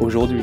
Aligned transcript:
aujourd'hui. 0.00 0.42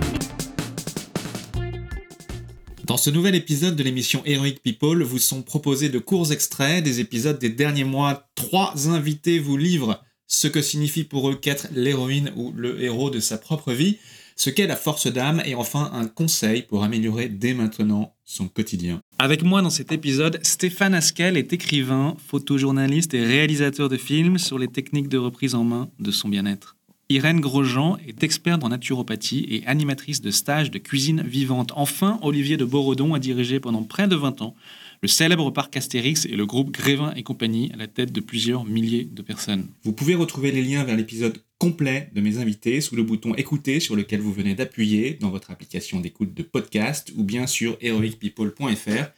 Dans 2.85 2.97
ce 2.97 3.09
nouvel 3.09 3.35
épisode 3.35 3.75
de 3.75 3.83
l'émission 3.83 4.21
Heroic 4.25 4.59
People, 4.63 5.01
vous 5.03 5.17
sont 5.17 5.41
proposés 5.41 5.89
de 5.89 5.99
courts 5.99 6.31
extraits 6.31 6.83
des 6.83 6.99
épisodes 6.99 7.39
des 7.39 7.49
derniers 7.49 7.83
mois. 7.83 8.29
Trois 8.35 8.89
invités 8.89 9.39
vous 9.39 9.57
livrent 9.57 10.03
ce 10.27 10.47
que 10.47 10.61
signifie 10.61 11.03
pour 11.03 11.29
eux 11.29 11.35
qu'être 11.35 11.67
l'héroïne 11.73 12.31
ou 12.35 12.51
le 12.55 12.81
héros 12.81 13.09
de 13.09 13.19
sa 13.19 13.37
propre 13.37 13.73
vie, 13.73 13.97
ce 14.35 14.49
qu'est 14.49 14.67
la 14.67 14.75
force 14.75 15.07
d'âme 15.07 15.41
et 15.45 15.55
enfin 15.55 15.91
un 15.93 16.07
conseil 16.07 16.63
pour 16.63 16.83
améliorer 16.83 17.29
dès 17.29 17.53
maintenant 17.53 18.15
son 18.23 18.47
quotidien. 18.47 18.99
Avec 19.17 19.43
moi 19.43 19.61
dans 19.61 19.69
cet 19.69 19.91
épisode, 19.91 20.39
Stéphane 20.43 20.93
Askel 20.93 21.37
est 21.37 21.53
écrivain, 21.53 22.17
photojournaliste 22.27 23.13
et 23.13 23.23
réalisateur 23.23 23.87
de 23.87 23.97
films 23.97 24.37
sur 24.37 24.59
les 24.59 24.67
techniques 24.67 25.09
de 25.09 25.17
reprise 25.17 25.55
en 25.55 25.63
main 25.63 25.89
de 25.99 26.11
son 26.11 26.27
bien-être. 26.27 26.74
Irène 27.09 27.39
Grosjean 27.39 27.98
est 28.07 28.23
experte 28.23 28.63
en 28.63 28.70
naturopathie 28.70 29.45
et 29.48 29.65
animatrice 29.67 30.21
de 30.21 30.31
stages 30.31 30.71
de 30.71 30.79
cuisine 30.79 31.21
vivante. 31.21 31.71
Enfin, 31.75 32.17
Olivier 32.23 32.57
de 32.57 32.65
Borodon 32.65 33.13
a 33.13 33.20
dirigé 33.20 33.59
pendant 33.59 33.84
près 33.84 34.07
de 34.07 34.15
20 34.15 34.41
ans 34.41 34.55
le 35.03 35.07
célèbre 35.07 35.51
parc 35.51 35.77
Astérix 35.77 36.25
et 36.25 36.35
le 36.35 36.47
groupe 36.47 36.71
Grévin 36.71 37.13
et 37.15 37.21
compagnie 37.21 37.71
à 37.73 37.77
la 37.77 37.85
tête 37.85 38.12
de 38.12 38.21
plusieurs 38.21 38.65
milliers 38.65 39.05
de 39.05 39.21
personnes. 39.21 39.67
Vous 39.84 39.93
pouvez 39.93 40.15
retrouver 40.15 40.51
les 40.51 40.63
liens 40.63 40.84
vers 40.84 40.97
l'épisode 40.97 41.37
complet 41.59 42.09
de 42.15 42.21
mes 42.21 42.39
invités 42.39 42.81
sous 42.81 42.95
le 42.95 43.03
bouton 43.03 43.35
écouter 43.35 43.79
sur 43.79 43.95
lequel 43.95 44.21
vous 44.21 44.34
venez 44.34 44.55
d'appuyer 44.55 45.13
dans 45.13 45.29
votre 45.29 45.51
application 45.51 45.99
d'écoute 45.99 46.34
de 46.34 46.41
podcast 46.41 47.13
ou 47.15 47.23
bien 47.23 47.45
sur 47.45 47.77
heroicpeople.fr 47.81 49.12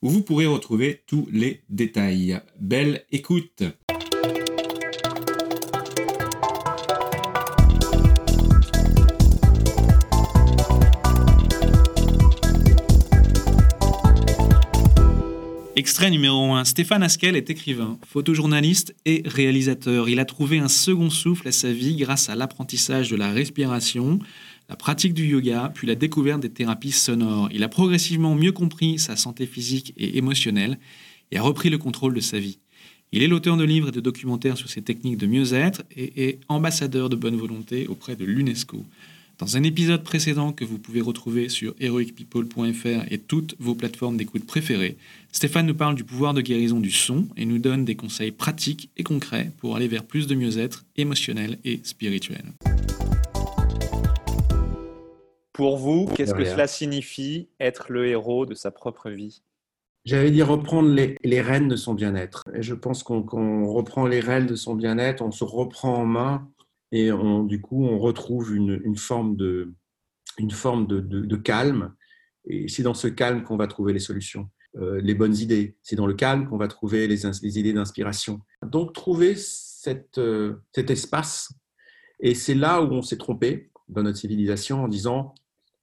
où 0.00 0.08
vous 0.08 0.22
pourrez 0.22 0.46
retrouver 0.46 1.02
tous 1.06 1.28
les 1.30 1.60
détails. 1.68 2.40
Belle 2.58 3.04
écoute 3.12 3.64
Extrait 15.76 16.12
numéro 16.12 16.52
1. 16.52 16.64
Stéphane 16.66 17.02
Askel 17.02 17.34
est 17.34 17.50
écrivain, 17.50 17.98
photojournaliste 18.06 18.94
et 19.06 19.22
réalisateur. 19.26 20.08
Il 20.08 20.20
a 20.20 20.24
trouvé 20.24 20.60
un 20.60 20.68
second 20.68 21.10
souffle 21.10 21.48
à 21.48 21.52
sa 21.52 21.72
vie 21.72 21.96
grâce 21.96 22.28
à 22.28 22.36
l'apprentissage 22.36 23.10
de 23.10 23.16
la 23.16 23.32
respiration, 23.32 24.20
la 24.68 24.76
pratique 24.76 25.14
du 25.14 25.26
yoga, 25.26 25.72
puis 25.74 25.88
la 25.88 25.96
découverte 25.96 26.40
des 26.40 26.50
thérapies 26.50 26.92
sonores. 26.92 27.48
Il 27.52 27.64
a 27.64 27.68
progressivement 27.68 28.36
mieux 28.36 28.52
compris 28.52 29.00
sa 29.00 29.16
santé 29.16 29.46
physique 29.46 29.92
et 29.96 30.16
émotionnelle 30.16 30.78
et 31.32 31.38
a 31.38 31.42
repris 31.42 31.70
le 31.70 31.78
contrôle 31.78 32.14
de 32.14 32.20
sa 32.20 32.38
vie. 32.38 32.60
Il 33.10 33.24
est 33.24 33.28
l'auteur 33.28 33.56
de 33.56 33.64
livres 33.64 33.88
et 33.88 33.92
de 33.92 34.00
documentaires 34.00 34.56
sur 34.56 34.70
ses 34.70 34.82
techniques 34.82 35.18
de 35.18 35.26
mieux-être 35.26 35.82
et 35.96 36.28
est 36.28 36.40
ambassadeur 36.48 37.08
de 37.08 37.16
bonne 37.16 37.36
volonté 37.36 37.88
auprès 37.88 38.14
de 38.14 38.24
l'UNESCO. 38.24 38.84
Dans 39.38 39.56
un 39.56 39.64
épisode 39.64 40.04
précédent 40.04 40.52
que 40.52 40.64
vous 40.64 40.78
pouvez 40.78 41.00
retrouver 41.00 41.48
sur 41.48 41.74
heroicpeople.fr 41.80 43.10
et 43.10 43.18
toutes 43.18 43.56
vos 43.58 43.74
plateformes 43.74 44.16
d'écoute 44.16 44.46
préférées, 44.46 44.96
Stéphane 45.32 45.66
nous 45.66 45.74
parle 45.74 45.96
du 45.96 46.04
pouvoir 46.04 46.34
de 46.34 46.40
guérison 46.40 46.78
du 46.78 46.92
son 46.92 47.26
et 47.36 47.44
nous 47.44 47.58
donne 47.58 47.84
des 47.84 47.96
conseils 47.96 48.30
pratiques 48.30 48.90
et 48.96 49.02
concrets 49.02 49.50
pour 49.58 49.74
aller 49.74 49.88
vers 49.88 50.04
plus 50.04 50.28
de 50.28 50.36
mieux-être 50.36 50.84
émotionnel 50.96 51.58
et 51.64 51.80
spirituel. 51.82 52.44
Pour 55.52 55.78
vous, 55.78 56.06
qu'est-ce 56.14 56.34
que 56.34 56.44
cela 56.44 56.68
signifie 56.68 57.48
être 57.58 57.90
le 57.90 58.06
héros 58.06 58.46
de 58.46 58.54
sa 58.54 58.70
propre 58.70 59.10
vie? 59.10 59.42
J'avais 60.04 60.30
dit 60.30 60.42
reprendre 60.42 60.90
les, 60.90 61.16
les, 61.24 61.40
rênes 61.40 61.66
de 61.66 61.76
son 61.76 61.94
bien-être. 61.94 62.44
Et 62.54 62.62
je 62.62 62.74
pense 62.74 63.02
qu'on 63.02 63.66
reprend 63.66 64.06
les 64.06 64.20
rênes 64.20 64.46
de 64.46 64.54
son 64.54 64.74
bien-être, 64.74 65.22
on 65.22 65.32
se 65.32 65.44
reprend 65.44 65.96
en 65.96 66.04
main 66.04 66.48
et 66.96 67.10
du 67.46 67.60
coup, 67.60 67.84
on 67.84 67.98
retrouve 67.98 68.54
une, 68.54 68.96
forme, 68.96 69.36
de, 69.36 69.74
calme. 71.42 71.92
Et 72.46 72.68
c'est 72.68 72.84
dans 72.84 72.94
ce 72.94 73.08
calme 73.08 73.42
qu'on 73.42 73.56
va 73.56 73.66
trouver 73.66 73.92
les 73.92 73.98
solutions, 73.98 74.48
euh, 74.76 75.00
les 75.00 75.16
bonnes 75.16 75.34
idées. 75.34 75.76
C'est 75.82 75.96
dans 75.96 76.06
le 76.06 76.14
calme 76.14 76.48
qu'on 76.48 76.56
va 76.56 76.68
trouver 76.68 77.08
les, 77.08 77.26
idées 77.58 77.72
d'inspiration. 77.72 78.42
Donc, 78.64 78.92
trouver 78.92 79.34
euh, 80.18 80.54
cet 80.72 80.90
espace. 80.90 81.52
Et 82.20 82.36
c'est 82.36 82.54
là 82.54 82.80
où 82.80 82.92
on 82.92 83.02
s'est 83.02 83.18
trompé 83.18 83.72
dans 83.88 84.04
notre 84.04 84.18
civilisation 84.18 84.84
en 84.84 84.88
disant 84.88 85.34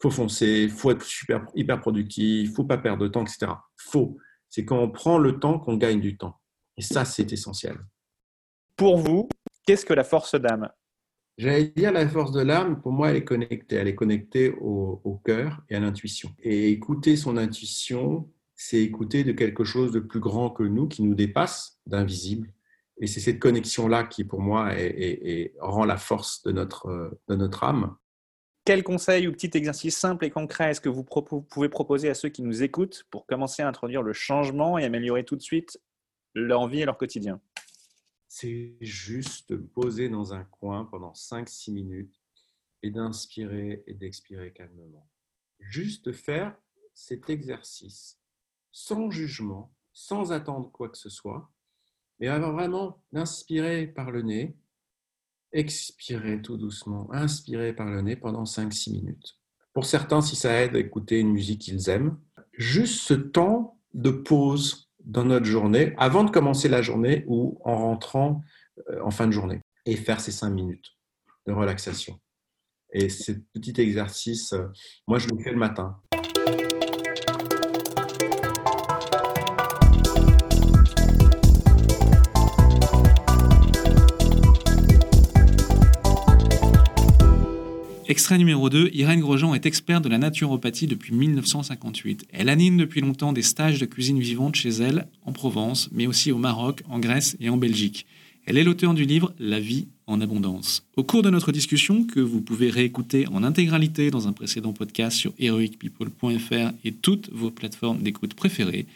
faut 0.01 0.11
foncer, 0.11 0.69
faut 0.69 0.91
être 0.91 1.03
super, 1.03 1.45
hyper 1.55 1.81
productif, 1.81 2.53
faut 2.53 2.63
pas 2.63 2.77
perdre 2.77 3.03
de 3.03 3.09
temps, 3.09 3.23
etc. 3.23 3.51
Faux. 3.75 4.17
C'est 4.49 4.63
quand 4.63 4.79
on 4.79 4.89
prend 4.89 5.17
le 5.17 5.41
temps 5.41 5.59
qu'on 5.59 5.75
gagne 5.75 5.99
du 5.99 6.15
temps. 6.15 6.39
Et 6.77 6.81
ça, 6.81 7.03
c'est 7.03 7.33
essentiel. 7.33 7.77
Pour 8.77 8.97
vous, 8.97 9.27
qu'est-ce 9.67 9.85
que 9.85 9.93
la 9.93 10.05
force 10.05 10.35
d'âme? 10.35 10.69
J'allais 11.37 11.69
dire 11.75 11.91
la 11.91 12.07
force 12.07 12.31
de 12.31 12.41
l'âme, 12.41 12.81
pour 12.81 12.91
moi, 12.91 13.09
elle 13.09 13.17
est 13.17 13.23
connectée. 13.23 13.75
Elle 13.77 13.87
est 13.87 13.95
connectée 13.95 14.53
au, 14.59 15.21
cœur 15.25 15.61
et 15.69 15.75
à 15.75 15.79
l'intuition. 15.79 16.29
Et 16.43 16.69
écouter 16.69 17.15
son 17.15 17.37
intuition, 17.37 18.29
c'est 18.55 18.79
écouter 18.79 19.23
de 19.23 19.31
quelque 19.31 19.63
chose 19.63 19.91
de 19.91 19.99
plus 19.99 20.19
grand 20.19 20.49
que 20.49 20.63
nous, 20.63 20.87
qui 20.87 21.03
nous 21.03 21.15
dépasse, 21.15 21.79
d'invisible. 21.85 22.53
Et 22.99 23.07
c'est 23.07 23.19
cette 23.19 23.39
connexion-là 23.39 24.03
qui, 24.03 24.23
pour 24.23 24.41
moi, 24.41 24.71
rend 25.59 25.85
la 25.85 25.97
force 25.97 26.43
de 26.43 26.51
notre, 26.51 27.17
de 27.27 27.35
notre 27.35 27.63
âme. 27.63 27.95
Quel 28.63 28.83
conseil 28.83 29.27
ou 29.27 29.31
petit 29.31 29.49
exercice 29.55 29.97
simple 29.97 30.25
et 30.25 30.29
concret 30.29 30.69
est-ce 30.69 30.81
que 30.81 30.89
vous 30.89 31.03
pouvez 31.03 31.69
proposer 31.69 32.09
à 32.09 32.13
ceux 32.13 32.29
qui 32.29 32.43
nous 32.43 32.61
écoutent 32.61 33.07
pour 33.09 33.25
commencer 33.25 33.63
à 33.63 33.67
introduire 33.67 34.03
le 34.03 34.13
changement 34.13 34.77
et 34.77 34.85
améliorer 34.85 35.23
tout 35.23 35.35
de 35.35 35.41
suite 35.41 35.81
leur 36.35 36.67
vie 36.67 36.81
et 36.81 36.85
leur 36.85 36.99
quotidien? 36.99 37.41
C'est 38.33 38.77
juste 38.79 39.57
poser 39.57 40.07
dans 40.07 40.33
un 40.33 40.45
coin 40.45 40.85
pendant 40.85 41.11
5-6 41.11 41.73
minutes 41.73 42.17
et 42.81 42.89
d'inspirer 42.89 43.83
et 43.87 43.93
d'expirer 43.93 44.53
calmement. 44.53 45.05
Juste 45.59 46.13
faire 46.13 46.55
cet 46.93 47.29
exercice 47.29 48.21
sans 48.71 49.11
jugement, 49.11 49.75
sans 49.91 50.31
attendre 50.31 50.71
quoi 50.71 50.87
que 50.87 50.97
ce 50.97 51.09
soit, 51.09 51.51
mais 52.21 52.29
avoir 52.29 52.53
vraiment 52.53 53.03
d'inspirer 53.11 53.85
par 53.85 54.11
le 54.11 54.21
nez, 54.21 54.55
expirer 55.51 56.41
tout 56.41 56.55
doucement, 56.55 57.11
inspirer 57.11 57.73
par 57.73 57.89
le 57.89 58.01
nez 58.01 58.15
pendant 58.15 58.45
5-6 58.45 58.93
minutes. 58.93 59.37
Pour 59.73 59.83
certains, 59.83 60.21
si 60.21 60.37
ça 60.37 60.61
aide 60.61 60.77
à 60.77 60.79
écouter 60.79 61.19
une 61.19 61.33
musique 61.33 61.63
qu'ils 61.63 61.89
aiment, 61.89 62.17
juste 62.53 63.01
ce 63.01 63.13
temps 63.13 63.77
de 63.93 64.09
pause 64.09 64.89
dans 65.05 65.25
notre 65.25 65.45
journée, 65.45 65.93
avant 65.97 66.23
de 66.23 66.31
commencer 66.31 66.69
la 66.69 66.81
journée 66.81 67.23
ou 67.27 67.59
en 67.63 67.77
rentrant 67.77 68.41
euh, 68.89 69.01
en 69.03 69.11
fin 69.11 69.27
de 69.27 69.31
journée, 69.31 69.61
et 69.85 69.95
faire 69.95 70.19
ces 70.19 70.31
cinq 70.31 70.49
minutes 70.51 70.91
de 71.47 71.53
relaxation. 71.53 72.19
Et 72.93 73.09
ce 73.09 73.31
petit 73.53 73.79
exercice, 73.79 74.53
euh, 74.53 74.67
moi 75.07 75.17
je 75.19 75.27
le 75.29 75.41
fais 75.41 75.51
le 75.51 75.57
matin. 75.57 75.99
Extrait 88.11 88.37
numéro 88.37 88.69
2, 88.69 88.89
Irène 88.91 89.21
Grosjean 89.21 89.55
est 89.55 89.65
experte 89.65 90.03
de 90.03 90.09
la 90.09 90.17
naturopathie 90.17 90.85
depuis 90.85 91.13
1958. 91.13 92.25
Elle 92.33 92.49
anime 92.49 92.75
depuis 92.75 92.99
longtemps 92.99 93.31
des 93.31 93.41
stages 93.41 93.79
de 93.79 93.85
cuisine 93.85 94.19
vivante 94.19 94.55
chez 94.55 94.67
elle, 94.67 95.07
en 95.25 95.31
Provence, 95.31 95.87
mais 95.93 96.07
aussi 96.07 96.29
au 96.33 96.37
Maroc, 96.37 96.83
en 96.89 96.99
Grèce 96.99 97.37
et 97.39 97.47
en 97.47 97.55
Belgique. 97.55 98.05
Elle 98.45 98.57
est 98.57 98.65
l'auteur 98.65 98.93
du 98.93 99.05
livre 99.05 99.33
La 99.39 99.61
vie 99.61 99.87
en 100.07 100.19
abondance. 100.19 100.85
Au 100.97 101.05
cours 101.05 101.21
de 101.21 101.29
notre 101.29 101.53
discussion, 101.53 102.03
que 102.03 102.19
vous 102.19 102.41
pouvez 102.41 102.69
réécouter 102.69 103.29
en 103.29 103.45
intégralité 103.45 104.11
dans 104.11 104.27
un 104.27 104.33
précédent 104.33 104.73
podcast 104.73 105.15
sur 105.15 105.31
heroicpeople.fr 105.39 106.73
et 106.83 106.91
toutes 106.91 107.29
vos 107.31 107.49
plateformes 107.49 107.99
d'écoute 107.99 108.33
préférées, 108.33 108.87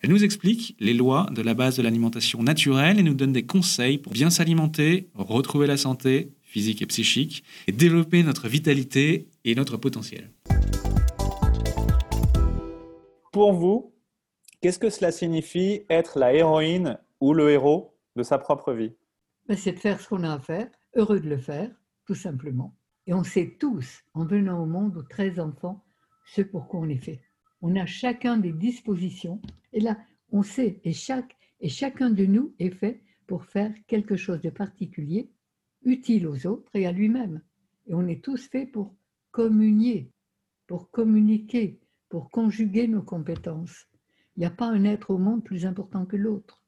elle 0.00 0.08
nous 0.08 0.24
explique 0.24 0.74
les 0.80 0.94
lois 0.94 1.28
de 1.34 1.42
la 1.42 1.52
base 1.52 1.76
de 1.76 1.82
l'alimentation 1.82 2.42
naturelle 2.42 2.98
et 2.98 3.02
nous 3.02 3.12
donne 3.12 3.32
des 3.32 3.42
conseils 3.42 3.98
pour 3.98 4.12
bien 4.14 4.30
s'alimenter, 4.30 5.08
retrouver 5.14 5.66
la 5.66 5.76
santé 5.76 6.30
physique 6.48 6.82
et 6.82 6.86
psychique, 6.86 7.44
et 7.66 7.72
développer 7.72 8.22
notre 8.22 8.48
vitalité 8.48 9.28
et 9.44 9.54
notre 9.54 9.76
potentiel. 9.76 10.30
Pour 13.32 13.52
vous, 13.52 13.92
qu'est-ce 14.60 14.78
que 14.78 14.90
cela 14.90 15.12
signifie 15.12 15.82
être 15.90 16.18
la 16.18 16.32
héroïne 16.32 16.98
ou 17.20 17.34
le 17.34 17.50
héros 17.50 17.94
de 18.16 18.22
sa 18.22 18.38
propre 18.38 18.72
vie? 18.72 18.92
Ben, 19.46 19.56
C'est 19.56 19.72
de 19.72 19.78
faire 19.78 20.00
ce 20.00 20.08
qu'on 20.08 20.24
a 20.24 20.32
à 20.32 20.38
faire, 20.40 20.68
heureux 20.96 21.20
de 21.20 21.28
le 21.28 21.38
faire, 21.38 21.70
tout 22.06 22.14
simplement. 22.14 22.74
Et 23.06 23.12
on 23.12 23.24
sait 23.24 23.56
tous, 23.60 24.02
en 24.14 24.24
venant 24.24 24.62
au 24.62 24.66
monde, 24.66 24.96
aux 24.96 25.02
13 25.02 25.38
enfants, 25.40 25.84
ce 26.26 26.42
pourquoi 26.42 26.80
on 26.80 26.88
est 26.88 27.04
fait. 27.04 27.20
On 27.60 27.76
a 27.76 27.86
chacun 27.86 28.38
des 28.38 28.52
dispositions. 28.52 29.40
Et 29.72 29.80
là, 29.80 29.98
on 30.32 30.42
sait, 30.42 30.80
et, 30.84 30.92
chaque, 30.92 31.36
et 31.60 31.68
chacun 31.68 32.10
de 32.10 32.24
nous 32.24 32.54
est 32.58 32.70
fait 32.70 33.02
pour 33.26 33.44
faire 33.44 33.72
quelque 33.86 34.16
chose 34.16 34.40
de 34.40 34.50
particulier, 34.50 35.30
utile 35.88 36.26
aux 36.26 36.46
autres 36.46 36.70
et 36.74 36.86
à 36.86 36.92
lui-même. 36.92 37.42
Et 37.86 37.94
on 37.94 38.06
est 38.06 38.22
tous 38.22 38.48
faits 38.48 38.70
pour 38.70 38.94
communier, 39.30 40.12
pour 40.66 40.90
communiquer, 40.90 41.80
pour 42.08 42.30
conjuguer 42.30 42.86
nos 42.88 43.02
compétences. 43.02 43.86
Il 44.36 44.40
n'y 44.40 44.46
a 44.46 44.50
pas 44.50 44.68
un 44.68 44.84
être 44.84 45.10
au 45.10 45.18
monde 45.18 45.42
plus 45.42 45.66
important 45.66 46.06
que 46.06 46.16
l'autre. 46.16 46.62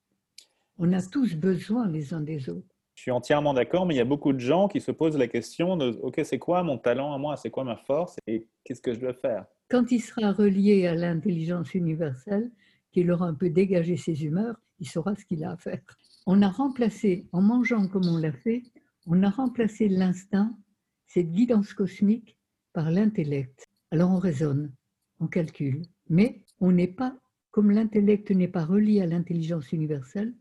On 0.78 0.92
a 0.92 1.02
tous 1.02 1.36
besoin 1.36 1.88
les 1.88 2.14
uns 2.14 2.20
des 2.20 2.48
autres. 2.48 2.74
Je 2.94 3.02
suis 3.02 3.10
entièrement 3.10 3.54
d'accord, 3.54 3.86
mais 3.86 3.94
il 3.94 3.98
y 3.98 4.02
a 4.02 4.04
beaucoup 4.04 4.32
de 4.32 4.40
gens 4.40 4.68
qui 4.68 4.80
se 4.80 4.90
posent 4.90 5.16
la 5.16 5.28
question 5.28 5.76
de 5.76 5.98
OK, 6.02 6.20
c'est 6.24 6.38
quoi 6.38 6.62
mon 6.62 6.76
talent 6.78 7.14
à 7.14 7.18
moi? 7.18 7.36
C'est 7.36 7.50
quoi 7.50 7.64
ma 7.64 7.76
force? 7.76 8.16
Et 8.26 8.46
qu'est-ce 8.64 8.82
que 8.82 8.92
je 8.92 9.00
dois 9.00 9.14
faire? 9.14 9.46
Quand 9.68 9.90
il 9.92 10.00
sera 10.00 10.32
relié 10.32 10.86
à 10.86 10.94
l'intelligence 10.94 11.74
universelle, 11.74 12.50
qu'il 12.92 13.10
aura 13.10 13.26
un 13.26 13.34
peu 13.34 13.48
dégagé 13.50 13.96
ses 13.96 14.24
humeurs, 14.24 14.56
il 14.80 14.88
saura 14.88 15.14
ce 15.14 15.24
qu'il 15.24 15.44
a 15.44 15.52
à 15.52 15.56
faire. 15.56 15.80
On 16.26 16.42
a 16.42 16.48
remplacé, 16.48 17.28
en 17.32 17.40
mangeant 17.40 17.86
comme 17.88 18.06
on 18.08 18.18
l'a 18.18 18.32
fait, 18.32 18.62
on 19.06 19.22
a 19.22 19.30
remplacé 19.30 19.88
l'instinct, 19.88 20.56
cette 21.06 21.30
guidance 21.30 21.72
cosmique, 21.72 22.36
par 22.72 22.90
l'intellect. 22.90 23.66
Alors 23.90 24.10
on 24.10 24.18
raisonne, 24.18 24.72
on 25.18 25.26
calcule, 25.26 25.82
mais 26.08 26.44
on 26.60 26.72
n'est 26.72 26.86
pas, 26.86 27.16
comme 27.50 27.70
l'intellect 27.70 28.30
n'est 28.30 28.48
pas 28.48 28.64
relié 28.64 29.00
à 29.00 29.06
l'intelligence 29.06 29.72
universelle, 29.72 30.34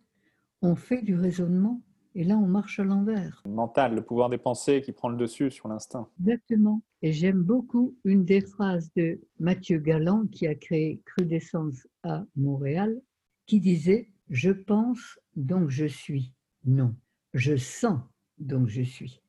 on 0.62 0.76
fait 0.76 1.02
du 1.02 1.16
raisonnement 1.16 1.82
et 2.16 2.24
là 2.24 2.38
on 2.38 2.48
marche 2.48 2.80
à 2.80 2.84
l'envers. 2.84 3.42
Mental, 3.48 3.96
le 3.96 4.04
pouvoir 4.04 4.30
des 4.30 4.38
pensées 4.38 4.82
qui 4.82 4.92
prend 4.92 5.10
le 5.10 5.18
dessus 5.18 5.50
sur 5.52 5.68
l'instinct. 5.68 6.10
Exactement. 6.20 6.82
Et 7.02 7.14
j'aime 7.14 7.42
beaucoup 7.42 7.98
une 8.04 8.26
des 8.26 8.42
phrases 8.42 8.92
de 8.96 9.22
Mathieu 9.40 9.80
Galland 9.80 10.28
qui 10.28 10.48
a 10.48 10.56
créé 10.56 11.02
Crudescence 11.06 11.88
à 12.04 12.26
Montréal, 12.36 13.02
qui 13.46 13.60
disait 13.60 14.12
Je 14.30 14.52
pense 14.52 15.20
donc 15.36 15.70
je 15.70 15.86
suis. 15.86 16.34
Non, 16.66 16.94
je 17.34 17.56
sens 17.56 18.02
donc 18.40 18.68
je 18.68 18.82
suis. 18.82 19.22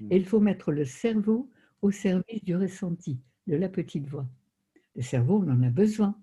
Hmm. 0.00 0.08
Et 0.10 0.16
il 0.16 0.24
faut 0.24 0.40
mettre 0.40 0.72
le 0.72 0.84
cerveau 0.84 1.50
au 1.82 1.90
service 1.90 2.44
du 2.44 2.56
ressenti, 2.56 3.18
de 3.46 3.56
la 3.56 3.68
petite 3.68 4.06
voix. 4.06 4.26
Le 4.94 5.02
cerveau, 5.02 5.42
on 5.44 5.50
en 5.50 5.62
a 5.62 5.70
besoin, 5.70 6.16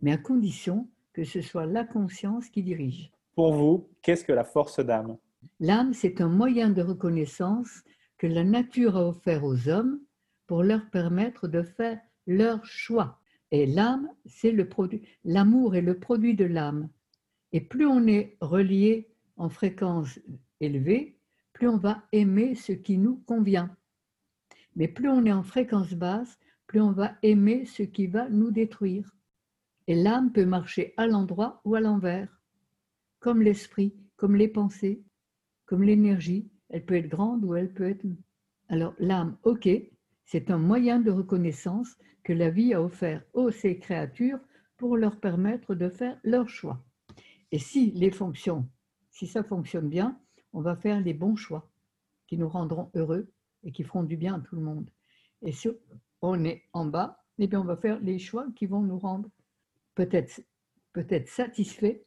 mais 0.00 0.12
à 0.12 0.18
condition 0.18 0.88
que 1.12 1.24
ce 1.24 1.40
soit 1.40 1.66
la 1.66 1.84
conscience 1.84 2.48
qui 2.48 2.62
dirige. 2.62 3.10
Pour 3.34 3.52
vous, 3.52 3.88
qu'est-ce 4.02 4.24
que 4.24 4.32
la 4.32 4.44
force 4.44 4.80
d'âme? 4.80 5.16
L'âme, 5.60 5.92
c'est 5.92 6.20
un 6.20 6.28
moyen 6.28 6.70
de 6.70 6.82
reconnaissance 6.82 7.82
que 8.18 8.26
la 8.26 8.44
nature 8.44 8.96
a 8.96 9.08
offert 9.08 9.44
aux 9.44 9.68
hommes 9.68 10.00
pour 10.46 10.62
leur 10.62 10.88
permettre 10.90 11.48
de 11.48 11.62
faire 11.62 12.00
leur 12.26 12.64
choix. 12.64 13.20
Et 13.50 13.66
l'âme, 13.66 14.08
c'est 14.26 14.52
le 14.52 14.68
produit. 14.68 15.02
L'amour 15.24 15.74
est 15.74 15.82
le 15.82 15.98
produit 15.98 16.34
de 16.34 16.44
l'âme. 16.44 16.88
Et 17.52 17.60
plus 17.60 17.86
on 17.86 18.06
est 18.06 18.36
relié 18.40 19.08
en 19.36 19.48
fréquence 19.48 20.18
élevée, 20.60 21.17
plus 21.58 21.68
on 21.68 21.76
va 21.76 22.04
aimer 22.12 22.54
ce 22.54 22.70
qui 22.70 22.98
nous 22.98 23.16
convient. 23.26 23.76
Mais 24.76 24.86
plus 24.86 25.08
on 25.08 25.24
est 25.24 25.32
en 25.32 25.42
fréquence 25.42 25.92
basse, 25.92 26.38
plus 26.68 26.80
on 26.80 26.92
va 26.92 27.16
aimer 27.24 27.64
ce 27.64 27.82
qui 27.82 28.06
va 28.06 28.28
nous 28.28 28.52
détruire. 28.52 29.12
Et 29.88 29.96
l'âme 29.96 30.30
peut 30.30 30.44
marcher 30.44 30.94
à 30.96 31.08
l'endroit 31.08 31.60
ou 31.64 31.74
à 31.74 31.80
l'envers, 31.80 32.40
comme 33.18 33.42
l'esprit, 33.42 33.92
comme 34.14 34.36
les 34.36 34.46
pensées, 34.46 35.02
comme 35.66 35.82
l'énergie. 35.82 36.48
Elle 36.68 36.84
peut 36.84 36.94
être 36.94 37.08
grande 37.08 37.44
ou 37.44 37.56
elle 37.56 37.74
peut 37.74 37.88
être... 37.88 38.06
Alors 38.68 38.94
l'âme, 39.00 39.36
ok, 39.42 39.68
c'est 40.26 40.52
un 40.52 40.58
moyen 40.58 41.00
de 41.00 41.10
reconnaissance 41.10 41.96
que 42.22 42.32
la 42.32 42.50
vie 42.50 42.72
a 42.72 42.80
offert 42.80 43.24
aux 43.32 43.50
ces 43.50 43.80
créatures 43.80 44.38
pour 44.76 44.96
leur 44.96 45.18
permettre 45.18 45.74
de 45.74 45.88
faire 45.88 46.20
leur 46.22 46.48
choix. 46.48 46.84
Et 47.50 47.58
si 47.58 47.90
les 47.90 48.12
fonctions, 48.12 48.68
si 49.10 49.26
ça 49.26 49.42
fonctionne 49.42 49.88
bien, 49.88 50.20
on 50.58 50.60
va 50.60 50.74
faire 50.74 51.00
les 51.00 51.14
bons 51.14 51.36
choix 51.36 51.70
qui 52.26 52.36
nous 52.36 52.48
rendront 52.48 52.90
heureux 52.96 53.30
et 53.62 53.70
qui 53.70 53.84
feront 53.84 54.02
du 54.02 54.16
bien 54.16 54.34
à 54.34 54.40
tout 54.40 54.56
le 54.56 54.62
monde. 54.62 54.90
Et 55.40 55.52
si 55.52 55.68
on 56.20 56.44
est 56.44 56.64
en 56.72 56.84
bas, 56.84 57.22
eh 57.38 57.46
bien 57.46 57.60
on 57.60 57.64
va 57.64 57.76
faire 57.76 58.00
les 58.00 58.18
choix 58.18 58.44
qui 58.56 58.66
vont 58.66 58.82
nous 58.82 58.98
rendre 58.98 59.30
peut-être 59.94 60.42
peut-être 60.92 61.28
satisfaits, 61.28 62.00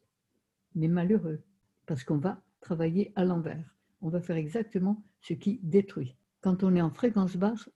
mais 0.76 0.90
malheureux, 0.90 1.42
parce 1.86 2.04
qu'on 2.04 2.18
va 2.18 2.42
travailler 2.60 3.14
à 3.16 3.24
l'envers. 3.24 3.64
On 4.02 4.10
va 4.10 4.20
faire 4.20 4.36
exactement 4.36 5.02
ce 5.22 5.34
qui 5.34 5.62
détruit. 5.64 6.18
Quand 6.42 6.62
on 6.64 6.76
est 6.76 6.82
en 6.82 6.92
fréquence 6.92 7.38
basse, 7.38 7.70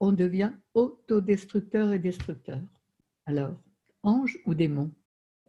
on 0.00 0.12
devient 0.12 0.52
autodestructeur 0.72 1.92
et 1.92 1.98
destructeur. 1.98 2.60
Alors, 3.26 3.60
ange 4.02 4.38
ou 4.46 4.54
démon? 4.54 4.90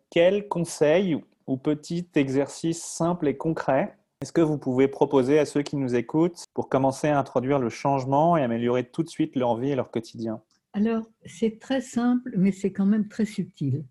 Quel 0.10 0.50
conseil 0.50 1.16
ou 1.48 1.56
petit 1.56 2.10
exercice 2.16 2.84
simple 2.84 3.30
et 3.30 3.38
concret 3.38 3.98
est-ce 4.26 4.34
que 4.34 4.42
vous 4.42 4.58
pouvez 4.58 4.88
proposer 4.88 5.38
à 5.38 5.46
ceux 5.46 5.62
qui 5.62 5.76
nous 5.76 5.94
écoutent 5.94 6.46
pour 6.56 6.68
commencer 6.68 7.10
à 7.10 7.20
introduire 7.20 7.60
le 7.60 7.70
changement 7.70 8.36
et 8.36 8.42
améliorer 8.42 8.84
tout 8.84 9.04
de 9.04 9.08
suite 9.08 9.36
leur 9.36 9.56
vie 9.56 9.70
et 9.70 9.76
leur 9.76 9.92
quotidien 9.92 10.42
Alors, 10.74 11.08
c'est 11.28 11.60
très 11.60 11.80
simple, 11.80 12.34
mais 12.36 12.52
c'est 12.52 12.72
quand 12.72 12.88
même 12.88 13.08
très 13.08 13.26
subtil. 13.26 13.86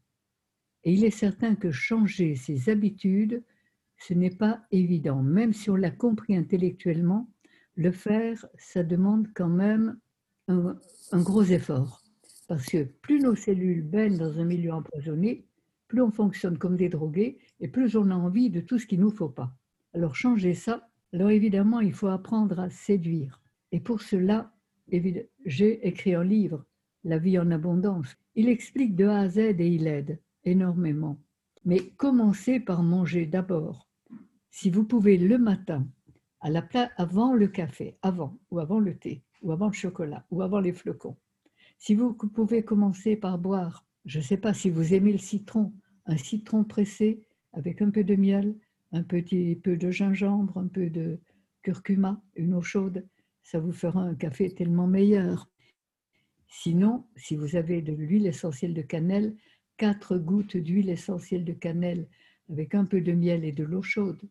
Et 0.82 0.92
il 0.92 1.04
est 1.04 1.16
certain 1.16 1.54
que 1.54 1.70
changer 1.70 2.34
ses 2.34 2.68
habitudes, 2.68 3.44
ce 3.96 4.12
n'est 4.12 4.34
pas 4.34 4.58
évident. 4.72 5.22
Même 5.22 5.52
si 5.52 5.70
on 5.70 5.76
l'a 5.76 5.92
compris 5.92 6.34
intellectuellement, 6.34 7.30
le 7.76 7.92
faire, 7.92 8.44
ça 8.58 8.82
demande 8.82 9.28
quand 9.36 9.48
même 9.48 10.00
un, 10.48 10.76
gros 11.12 11.44
effort. 11.44 12.02
Parce 12.48 12.66
que 12.66 12.82
plus 12.82 13.20
nos 13.20 13.36
cellules 13.36 13.82
baignent 13.82 14.18
dans 14.18 14.36
un 14.36 14.44
milieu 14.44 14.72
empoisonné, 14.72 15.46
plus 15.86 16.02
on 16.02 16.10
fonctionne 16.10 16.58
comme 16.58 16.76
des 16.76 16.88
drogués 16.88 17.38
et 17.60 17.68
plus 17.68 17.94
on 17.94 18.10
a 18.10 18.16
envie 18.16 18.50
de 18.50 18.58
tout 18.58 18.80
ce 18.80 18.86
qu'il 18.88 18.98
ne 18.98 19.04
nous 19.04 19.12
faut 19.12 19.28
pas. 19.28 19.54
Alors 19.94 20.16
changer 20.16 20.54
ça, 20.54 20.88
alors 21.12 21.30
évidemment, 21.30 21.80
il 21.80 21.92
faut 21.92 22.08
apprendre 22.08 22.58
à 22.58 22.68
séduire. 22.68 23.40
Et 23.70 23.78
pour 23.78 24.02
cela, 24.02 24.52
j'ai 25.46 25.86
écrit 25.86 26.14
un 26.14 26.24
livre, 26.24 26.64
La 27.04 27.18
vie 27.18 27.38
en 27.38 27.50
abondance. 27.52 28.16
Il 28.34 28.48
explique 28.48 28.96
de 28.96 29.06
A 29.06 29.20
à 29.20 29.28
Z 29.28 29.38
et 29.38 29.68
il 29.68 29.86
aide 29.86 30.18
énormément. 30.44 31.18
Mais 31.64 31.80
commencez 31.96 32.58
par 32.58 32.82
manger 32.82 33.26
d'abord. 33.26 33.88
Si 34.50 34.68
vous 34.68 34.84
pouvez 34.84 35.16
le 35.16 35.38
matin, 35.38 35.86
à 36.40 36.50
avant 36.96 37.32
le 37.32 37.48
café, 37.48 37.96
avant, 38.02 38.36
ou 38.50 38.58
avant 38.58 38.80
le 38.80 38.96
thé, 38.96 39.22
ou 39.42 39.52
avant 39.52 39.68
le 39.68 39.72
chocolat, 39.72 40.26
ou 40.30 40.42
avant 40.42 40.60
les 40.60 40.72
flocons. 40.72 41.16
Si 41.78 41.94
vous 41.94 42.14
pouvez 42.14 42.62
commencer 42.62 43.16
par 43.16 43.38
boire, 43.38 43.86
je 44.04 44.18
ne 44.18 44.24
sais 44.24 44.36
pas 44.36 44.52
si 44.52 44.70
vous 44.70 44.92
aimez 44.92 45.12
le 45.12 45.18
citron, 45.18 45.72
un 46.06 46.16
citron 46.16 46.64
pressé 46.64 47.26
avec 47.52 47.80
un 47.80 47.90
peu 47.90 48.04
de 48.04 48.16
miel, 48.16 48.54
un 48.94 49.02
petit 49.02 49.56
peu 49.56 49.76
de 49.76 49.90
gingembre, 49.90 50.56
un 50.56 50.68
peu 50.68 50.88
de 50.88 51.18
curcuma, 51.62 52.22
une 52.36 52.54
eau 52.54 52.62
chaude, 52.62 53.04
ça 53.42 53.58
vous 53.58 53.72
fera 53.72 54.00
un 54.00 54.14
café 54.14 54.54
tellement 54.54 54.86
meilleur. 54.86 55.50
Sinon, 56.46 57.04
si 57.16 57.34
vous 57.34 57.56
avez 57.56 57.82
de 57.82 57.92
l'huile 57.92 58.28
essentielle 58.28 58.72
de 58.72 58.82
cannelle, 58.82 59.34
quatre 59.76 60.16
gouttes 60.16 60.56
d'huile 60.56 60.90
essentielle 60.90 61.44
de 61.44 61.52
cannelle 61.52 62.06
avec 62.48 62.76
un 62.76 62.84
peu 62.84 63.00
de 63.00 63.10
miel 63.12 63.44
et 63.44 63.50
de 63.50 63.64
l'eau 63.64 63.82
chaude. 63.82 64.22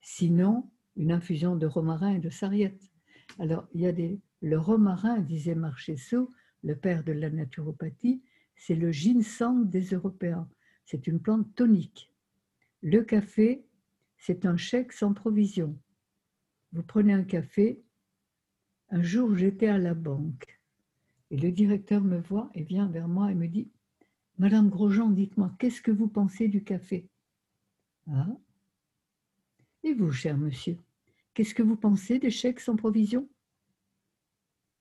Sinon, 0.00 0.68
une 0.96 1.12
infusion 1.12 1.54
de 1.54 1.66
romarin 1.66 2.14
et 2.14 2.18
de 2.18 2.30
sarriette. 2.30 2.90
Alors, 3.38 3.68
il 3.72 3.82
y 3.82 3.86
a 3.86 3.92
des, 3.92 4.18
le 4.42 4.58
romarin, 4.58 5.20
disait 5.20 5.54
Marchesso, 5.54 6.32
le 6.64 6.74
père 6.74 7.04
de 7.04 7.12
la 7.12 7.30
naturopathie, 7.30 8.20
c'est 8.56 8.74
le 8.74 8.90
ginseng 8.90 9.64
des 9.64 9.94
Européens. 9.94 10.48
C'est 10.84 11.06
une 11.06 11.20
plante 11.20 11.54
tonique. 11.54 12.09
Le 12.82 13.02
café, 13.02 13.64
c'est 14.16 14.46
un 14.46 14.56
chèque 14.56 14.92
sans 14.92 15.12
provision. 15.12 15.78
Vous 16.72 16.82
prenez 16.82 17.12
un 17.12 17.24
café. 17.24 17.82
Un 18.90 19.02
jour, 19.02 19.36
j'étais 19.36 19.68
à 19.68 19.78
la 19.78 19.94
banque 19.94 20.60
et 21.30 21.36
le 21.36 21.52
directeur 21.52 22.02
me 22.02 22.18
voit 22.18 22.50
et 22.54 22.62
vient 22.62 22.88
vers 22.88 23.08
moi 23.08 23.30
et 23.30 23.34
me 23.34 23.46
dit 23.46 23.70
Madame 24.38 24.68
Grosjean, 24.68 25.10
dites-moi, 25.10 25.54
qu'est-ce 25.58 25.82
que 25.82 25.90
vous 25.90 26.08
pensez 26.08 26.48
du 26.48 26.64
café? 26.64 27.08
Ah 28.10 28.36
Et 29.84 29.94
vous, 29.94 30.10
cher 30.10 30.36
monsieur, 30.36 30.78
qu'est-ce 31.34 31.54
que 31.54 31.62
vous 31.62 31.76
pensez 31.76 32.18
des 32.18 32.30
chèques 32.30 32.60
sans 32.60 32.76
provision? 32.76 33.28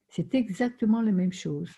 C'est 0.07 0.33
exactement 0.33 1.01
la 1.01 1.11
même 1.11 1.33
chose. 1.33 1.71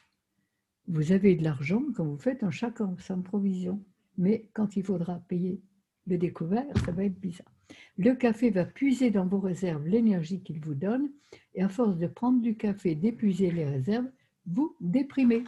Vous 0.88 1.12
avez 1.12 1.36
de 1.36 1.44
l'argent 1.44 1.84
quand 1.96 2.06
vous 2.06 2.18
faites 2.18 2.44
un 2.44 2.52
chèque 2.52 2.78
sans 3.00 3.22
provision, 3.22 3.84
mais 4.18 4.50
quand 4.54 4.76
il 4.78 4.86
faudra 4.86 5.20
payer 5.20 5.62
le 6.08 6.18
découvert, 6.18 6.66
ça 6.86 6.92
va 6.92 7.06
être 7.06 7.20
bizarre. 7.20 7.52
Le 7.98 8.14
café 8.16 8.50
va 8.50 8.66
puiser 8.66 9.12
dans 9.12 9.26
vos 9.26 9.40
réserves 9.40 9.88
l'énergie 9.88 10.42
qu'il 10.42 10.60
vous 10.60 10.76
donne, 10.76 11.10
et 11.56 11.64
à 11.64 11.70
force 11.70 11.98
de 11.98 12.08
prendre 12.08 12.42
du 12.42 12.56
café, 12.56 12.96
d'épuiser 12.96 13.52
les 13.52 13.66
réserves, 13.66 14.10
vous 14.46 14.76
déprimez. 14.82 15.44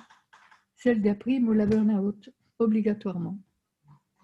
Celle 0.75 1.01
d'après 1.01 1.39
ou 1.39 1.53
la 1.53 1.65
burn-out, 1.65 2.29
obligatoirement. 2.59 3.39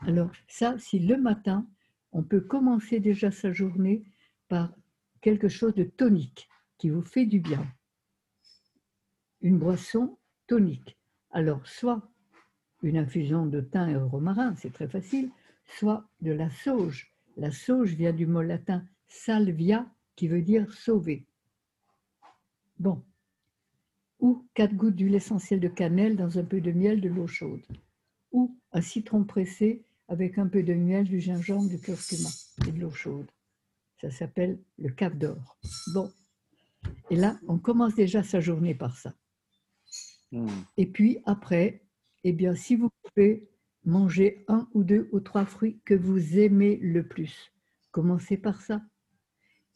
Alors 0.02 0.32
ça, 0.48 0.78
si 0.78 1.00
le 1.00 1.18
matin, 1.18 1.68
on 2.12 2.24
peut 2.24 2.42
commencer 2.42 3.00
déjà 3.00 3.32
sa 3.32 3.52
journée 3.52 4.04
par 4.48 4.74
quelque 5.22 5.50
chose 5.50 5.76
de 5.76 5.84
tonique 5.84 6.50
qui 6.78 6.90
vous 6.90 7.02
fait 7.02 7.26
du 7.26 7.40
bien. 7.40 7.66
une 9.42 9.58
boisson 9.58 10.18
tonique. 10.48 10.98
Alors, 11.32 11.66
soit 11.68 12.02
une 12.82 12.98
infusion 12.98 13.46
de 13.46 13.62
thym 13.62 13.90
et 13.90 13.96
romarin, 13.96 14.56
c'est 14.56 14.74
très 14.74 14.88
facile, 14.88 15.30
soit 15.78 16.08
de 16.22 16.32
la 16.32 16.50
sauge. 16.50 17.14
La 17.38 17.52
sauge 17.52 17.94
vient 17.94 18.14
du 18.14 18.26
mot 18.26 18.42
latin 18.42 18.86
salvia, 19.08 19.86
qui 20.16 20.28
veut 20.28 20.42
dire 20.42 20.72
sauver. 20.74 21.26
Bon. 22.78 23.04
Ou 24.20 24.46
quatre 24.54 24.76
gouttes 24.76 24.96
d'huile 24.96 25.16
essentielle 25.16 25.62
de 25.62 25.70
cannelle 25.70 26.18
dans 26.18 26.38
un 26.38 26.44
peu 26.44 26.60
de 26.60 26.72
miel, 26.72 27.00
de 27.00 27.10
l'eau 27.10 27.28
chaude. 27.28 27.62
Ou 28.32 28.56
un 28.74 28.82
citron 28.82 29.24
pressé 29.24 29.84
avec 30.08 30.38
un 30.38 30.48
peu 30.48 30.64
de 30.64 30.74
miel, 30.74 31.06
du 31.06 31.20
gingembre, 31.20 31.70
du 31.70 31.80
curcuma 31.80 32.30
et 32.68 32.72
de 32.72 32.80
l'eau 32.80 32.92
chaude. 32.92 33.30
Ça 34.02 34.12
s'appelle 34.12 34.60
le 34.78 34.90
cave 34.90 35.18
d'or. 35.18 35.58
Bon. 35.94 36.12
Et 37.10 37.16
là, 37.16 37.40
on 37.48 37.58
commence 37.58 37.96
déjà 37.96 38.24
sa 38.24 38.40
journée 38.40 38.76
par 38.76 38.98
ça. 38.98 39.14
Hmm. 40.32 40.48
Et 40.78 40.86
puis 40.86 41.20
après, 41.26 41.82
eh 42.24 42.34
bien, 42.34 42.56
si 42.56 42.76
vous 42.76 42.90
pouvez 43.04 43.50
manger 43.86 44.44
un 44.48 44.68
ou 44.74 44.84
deux 44.84 45.10
ou 45.12 45.20
trois 45.20 45.46
fruits 45.46 45.80
que 45.86 45.94
vous 45.94 46.38
aimez 46.38 46.78
le 46.78 47.08
plus, 47.08 47.52
commencez 47.92 48.38
par 48.38 48.62
ça. 48.62 48.82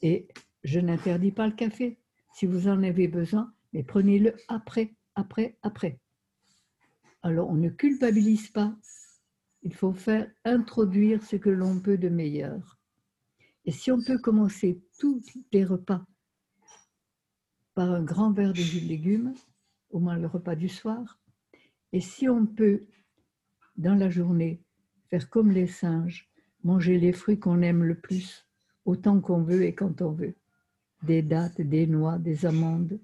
Et 0.01 0.27
je 0.63 0.79
n'interdis 0.79 1.31
pas 1.31 1.47
le 1.47 1.53
café. 1.53 1.97
Si 2.33 2.45
vous 2.45 2.67
en 2.67 2.83
avez 2.83 3.07
besoin, 3.07 3.53
mais 3.73 3.83
prenez-le 3.83 4.35
après, 4.47 4.95
après, 5.15 5.57
après. 5.61 5.99
Alors, 7.21 7.49
on 7.49 7.55
ne 7.55 7.69
culpabilise 7.69 8.49
pas. 8.49 8.75
Il 9.61 9.73
faut 9.73 9.93
faire 9.93 10.29
introduire 10.43 11.23
ce 11.23 11.37
que 11.37 11.49
l'on 11.49 11.79
peut 11.79 11.97
de 11.97 12.09
meilleur. 12.09 12.79
Et 13.65 13.71
si 13.71 13.91
on 13.91 14.01
peut 14.01 14.17
commencer 14.17 14.83
tous 14.99 15.21
les 15.53 15.63
repas 15.63 16.03
par 17.73 17.89
un 17.91 18.03
grand 18.03 18.31
verre 18.31 18.51
de 18.51 18.57
jus 18.57 18.81
de 18.81 18.87
légumes, 18.87 19.33
au 19.89 19.99
moins 19.99 20.17
le 20.17 20.27
repas 20.27 20.55
du 20.55 20.67
soir, 20.67 21.19
et 21.93 22.01
si 22.01 22.27
on 22.27 22.45
peut, 22.45 22.87
dans 23.77 23.95
la 23.95 24.09
journée, 24.09 24.59
faire 25.09 25.29
comme 25.29 25.51
les 25.51 25.67
singes, 25.67 26.27
manger 26.63 26.97
les 26.99 27.11
fruits 27.13 27.39
qu'on 27.39 27.61
aime 27.61 27.83
le 27.83 27.95
plus, 27.95 28.45
autant 28.85 29.19
qu'on 29.19 29.41
veut 29.41 29.63
et 29.63 29.73
quand 29.73 30.01
on 30.01 30.11
veut, 30.11 30.35
des 31.03 31.21
dattes, 31.21 31.59
des 31.61 31.87
noix, 31.87 32.17
des 32.17 32.45
amandes, 32.45 32.99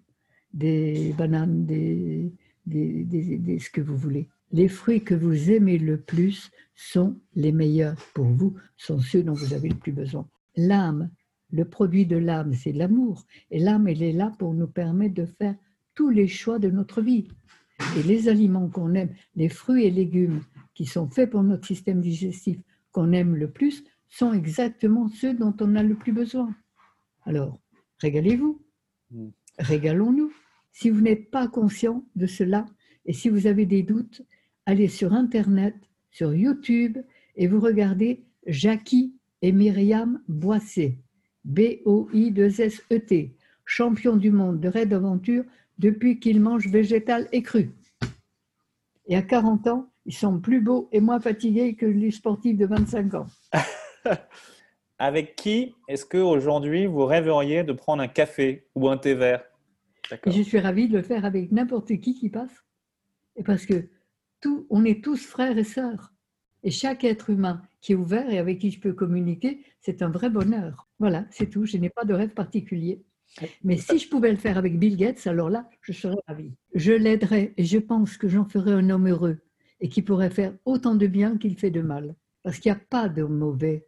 des 0.53 1.13
bananes, 1.17 1.65
des, 1.65 2.31
des, 2.65 3.03
des- 3.03 3.37
des- 3.37 3.59
ce 3.59 3.69
que 3.69 3.81
vous 3.81 3.97
voulez. 3.97 4.27
Les 4.51 4.67
fruits 4.67 5.03
que 5.03 5.13
vous 5.13 5.51
aimez 5.51 5.77
le 5.77 5.97
plus 5.99 6.49
sont 6.75 7.17
les 7.35 7.51
meilleurs 7.51 7.97
pour 8.13 8.25
vous, 8.25 8.55
sont 8.77 8.99
ceux 8.99 9.21
dont 9.21 9.33
vous 9.33 9.53
avez 9.53 9.69
le 9.69 9.75
plus 9.75 9.91
besoin. 9.91 10.27
L'âme, 10.55 11.09
le 11.51 11.65
produit 11.65 12.05
de 12.05 12.17
l'âme, 12.17 12.53
c'est 12.53 12.71
l'amour. 12.71 13.25
Et 13.51 13.59
l'âme, 13.59 13.87
elle 13.87 14.01
est 14.01 14.11
là 14.13 14.33
pour 14.39 14.53
nous 14.53 14.67
permettre 14.67 15.13
de 15.15 15.25
faire 15.25 15.55
tous 15.93 16.09
les 16.09 16.27
choix 16.27 16.57
de 16.57 16.69
notre 16.69 17.01
vie. 17.01 17.27
Et 17.97 18.03
les 18.03 18.27
aliments 18.27 18.69
qu'on 18.69 18.93
aime, 18.95 19.09
les 19.35 19.49
fruits 19.49 19.85
et 19.85 19.91
légumes 19.91 20.41
qui 20.79 20.85
sont 20.85 21.09
faits 21.09 21.29
pour 21.29 21.43
notre 21.43 21.67
système 21.67 21.99
digestif, 21.99 22.57
qu'on 22.93 23.11
aime 23.11 23.35
le 23.35 23.49
plus, 23.49 23.83
sont 24.07 24.31
exactement 24.31 25.09
ceux 25.09 25.33
dont 25.33 25.53
on 25.59 25.75
a 25.75 25.83
le 25.83 25.93
plus 25.93 26.13
besoin. 26.13 26.55
Alors, 27.25 27.59
régalez-vous, 27.97 28.61
Mm. 29.11 29.27
régalons-nous. 29.57 30.31
Si 30.71 30.89
vous 30.89 31.01
n'êtes 31.01 31.31
pas 31.31 31.49
conscient 31.49 32.05
de 32.15 32.27
cela 32.27 32.65
et 33.05 33.11
si 33.11 33.27
vous 33.27 33.45
avez 33.45 33.65
des 33.65 33.83
doutes, 33.83 34.21
allez 34.65 34.87
sur 34.87 35.11
Internet, 35.11 35.75
sur 36.11 36.33
YouTube 36.33 36.97
et 37.35 37.47
vous 37.47 37.59
regardez 37.59 38.23
Jackie 38.47 39.13
et 39.41 39.51
Myriam 39.51 40.21
Boissé, 40.29 40.97
B-O-I-2-S-E-T, 41.43 43.25
E 43.25 43.29
champion 43.65 44.15
du 44.15 44.31
monde 44.31 44.61
de 44.61 44.69
raid 44.69 44.87
d'aventure 44.87 45.43
depuis 45.77 46.21
qu'ils 46.21 46.39
mangent 46.39 46.69
végétal 46.69 47.27
et 47.33 47.41
cru. 47.41 47.69
Et 49.07 49.17
à 49.17 49.21
40 49.21 49.67
ans, 49.67 49.89
ils 50.09 50.15
sont 50.15 50.39
plus 50.39 50.59
beaux 50.59 50.89
et 50.91 51.01
moins 51.01 51.19
fatigués 51.19 51.75
que 51.75 51.85
les 51.85 52.09
sportifs 52.09 52.57
de 52.57 52.65
25 52.65 53.13
ans. 53.13 53.27
Avec 54.97 55.35
qui 55.35 55.75
est-ce 55.87 56.03
qu'aujourd'hui 56.03 56.87
vous 56.87 57.05
rêveriez 57.05 57.63
de 57.63 57.73
prendre 57.73 58.01
un 58.01 58.07
café 58.07 58.67
ou 58.73 58.89
un 58.89 58.97
thé 58.97 59.13
vert? 59.13 59.43
Et 60.25 60.31
je 60.31 60.41
suis 60.41 60.57
ravie 60.57 60.89
de 60.89 60.97
le 60.97 61.03
faire 61.03 61.25
avec 61.25 61.51
n'importe 61.51 61.95
qui 61.99 62.15
qui 62.15 62.29
passe. 62.29 62.65
Et 63.35 63.43
parce 63.43 63.67
que 63.67 63.87
tout, 64.41 64.65
on 64.71 64.83
est 64.83 65.03
tous 65.03 65.23
frères 65.27 65.59
et 65.59 65.63
sœurs. 65.63 66.11
Et 66.63 66.71
chaque 66.71 67.03
être 67.03 67.29
humain 67.29 67.61
qui 67.79 67.91
est 67.91 67.95
ouvert 67.95 68.31
et 68.31 68.39
avec 68.39 68.57
qui 68.57 68.71
je 68.71 68.79
peux 68.79 68.93
communiquer, 68.93 69.63
c'est 69.79 70.01
un 70.01 70.09
vrai 70.09 70.31
bonheur. 70.31 70.89
Voilà, 70.97 71.27
c'est 71.29 71.51
tout. 71.51 71.65
Je 71.65 71.77
n'ai 71.77 71.91
pas 71.91 72.03
de 72.03 72.15
rêve 72.15 72.33
particulier. 72.33 73.03
Mais 73.63 73.77
si 73.77 73.99
je 73.99 74.09
pouvais 74.09 74.31
le 74.31 74.37
faire 74.37 74.57
avec 74.57 74.79
Bill 74.79 74.97
Gates, 74.97 75.27
alors 75.27 75.51
là, 75.51 75.69
je 75.81 75.91
serais 75.91 76.17
ravie. 76.27 76.55
Je 76.73 76.93
l'aiderais 76.93 77.53
et 77.57 77.63
je 77.63 77.77
pense 77.77 78.17
que 78.17 78.27
j'en 78.27 78.45
ferais 78.45 78.71
un 78.71 78.89
homme 78.89 79.07
heureux 79.07 79.39
et 79.79 79.89
qui 79.89 80.01
pourrait 80.01 80.29
faire 80.29 80.53
autant 80.65 80.95
de 80.95 81.07
bien 81.07 81.37
qu'il 81.37 81.57
fait 81.57 81.71
de 81.71 81.81
mal. 81.81 82.15
Parce 82.43 82.59
qu'il 82.59 82.71
n'y 82.71 82.77
a 82.77 82.81
pas 82.89 83.09
de 83.09 83.23
mauvais. 83.23 83.87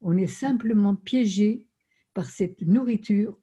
On 0.00 0.16
est 0.16 0.26
simplement 0.26 0.94
piégé 0.94 1.66
par 2.14 2.26
cette 2.26 2.62
nourriture 2.62 3.38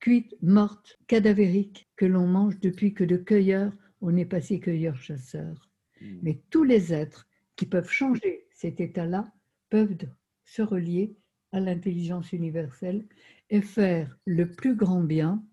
cuite, 0.00 0.34
morte, 0.42 0.98
cadavérique 1.06 1.88
que 1.96 2.04
l'on 2.04 2.26
mange 2.26 2.58
depuis 2.60 2.92
que 2.92 3.04
de 3.04 3.16
cueilleur, 3.16 3.72
on 4.00 4.16
est 4.16 4.26
passé 4.26 4.58
cueilleur-chasseur. 4.58 5.70
Hmm. 6.00 6.18
Mais 6.22 6.42
tous 6.50 6.64
les 6.64 6.92
êtres 6.92 7.28
qui 7.54 7.66
peuvent 7.66 7.90
changer 7.90 8.46
cet 8.50 8.80
état-là 8.80 9.32
peuvent 9.70 9.96
se 10.44 10.60
relier 10.60 11.16
à 11.52 11.60
l'intelligence 11.60 12.32
universelle 12.32 13.06
et 13.50 13.62
faire 13.62 14.18
le 14.26 14.50
plus 14.50 14.74
grand 14.74 15.02
bien. 15.02 15.44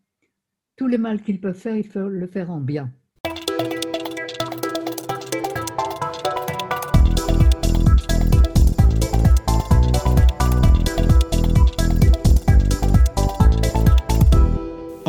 Tout 0.76 0.88
le 0.88 0.98
mal 0.98 1.22
qu'ils 1.22 1.42
peuvent 1.42 1.58
faire, 1.58 1.76
il 1.76 1.88
faut 1.88 2.08
le 2.08 2.28
faire 2.28 2.50
en 2.50 2.60
bien. 2.60 2.92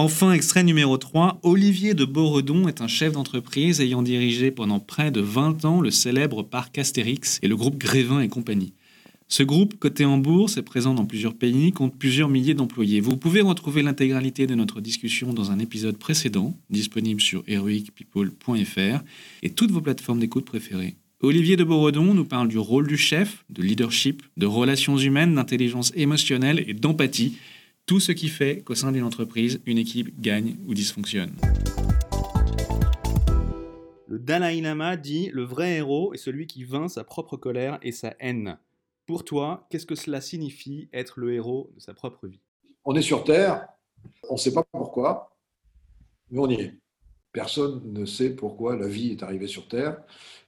Enfin, 0.03 0.33
extrait 0.33 0.65
numéro 0.65 0.97
3, 0.97 1.41
Olivier 1.43 1.93
de 1.93 2.07
Beauredon 2.07 2.69
est 2.69 2.81
un 2.81 2.87
chef 2.87 3.13
d'entreprise 3.13 3.83
ayant 3.83 4.01
dirigé 4.01 4.51
pendant 4.51 4.81
près 4.81 5.11
de 5.11 5.21
20 5.21 5.67
ans 5.67 5.83
le 5.83 5.91
célèbre 5.91 6.43
parc 6.43 6.79
Astérix 6.79 7.39
et 7.43 7.49
le 7.49 7.55
groupe 7.55 7.77
Grévin 7.77 8.23
et 8.23 8.31
compagnie. 8.31 8.73
Ce 9.29 9.43
groupe, 9.43 9.79
coté 9.79 10.07
en 10.07 10.17
bourse 10.17 10.57
et 10.57 10.63
présent 10.63 10.95
dans 10.95 11.05
plusieurs 11.05 11.35
pays, 11.35 11.73
compte 11.73 11.99
plusieurs 11.99 12.31
milliers 12.31 12.55
d'employés. 12.55 13.01
Vous 13.01 13.19
pouvez 13.19 13.43
retrouver 13.43 13.83
l'intégralité 13.83 14.47
de 14.47 14.55
notre 14.55 14.81
discussion 14.81 15.35
dans 15.35 15.51
un 15.51 15.59
épisode 15.59 15.99
précédent, 15.99 16.57
disponible 16.71 17.21
sur 17.21 17.45
heroicpeople.fr 17.47 19.05
et 19.43 19.51
toutes 19.51 19.71
vos 19.71 19.83
plateformes 19.83 20.21
d'écoute 20.21 20.47
préférées. 20.47 20.95
Olivier 21.21 21.59
de 21.59 21.65
Beauredon 21.65 22.15
nous 22.15 22.25
parle 22.25 22.49
du 22.49 22.57
rôle 22.57 22.87
du 22.87 22.97
chef, 22.97 23.45
de 23.51 23.61
leadership, 23.61 24.23
de 24.39 24.47
relations 24.47 24.97
humaines, 24.97 25.35
d'intelligence 25.35 25.93
émotionnelle 25.95 26.65
et 26.67 26.73
d'empathie 26.73 27.37
tout 27.87 28.01
ce 28.01 28.13
qui 28.13 28.29
fait 28.29 28.63
qu'au 28.63 28.75
sein 28.75 28.93
d'une 28.93 29.05
entreprise, 29.05 29.61
une 29.67 29.79
équipe 29.79 30.21
gagne 30.21 30.57
ou 30.67 30.75
dysfonctionne. 30.75 31.35
Le 34.07 34.19
Dalai 34.19 34.61
Lama 34.61 34.97
dit 34.97 35.31
Le 35.33 35.45
vrai 35.45 35.77
héros 35.77 36.13
est 36.15 36.19
celui 36.19 36.47
qui 36.47 36.65
vainc 36.65 36.89
sa 36.91 37.05
propre 37.05 37.37
colère 37.37 37.79
et 37.83 37.93
sa 37.93 38.15
haine. 38.19 38.59
Pour 39.07 39.25
toi, 39.25 39.67
qu'est-ce 39.71 39.87
que 39.87 39.95
cela 39.95 40.21
signifie 40.21 40.89
être 40.93 41.21
le 41.21 41.35
héros 41.35 41.71
de 41.75 41.81
sa 41.81 41.95
propre 41.95 42.27
vie? 42.27 42.41
On 42.85 42.95
est 42.95 43.03
sur 43.03 43.25
Terre, 43.25 43.69
on 44.29 44.35
ne 44.35 44.39
sait 44.39 44.53
pas 44.53 44.65
pourquoi, 44.73 45.37
mais 46.31 46.39
on 46.39 46.49
y 46.49 46.55
est. 46.55 46.75
Personne 47.33 47.81
ne 47.93 48.05
sait 48.07 48.31
pourquoi 48.31 48.77
la 48.77 48.89
vie 48.89 49.13
est 49.13 49.23
arrivée 49.23 49.47
sur 49.47 49.69
Terre. 49.69 49.99